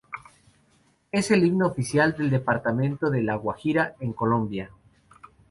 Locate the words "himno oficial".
1.43-2.17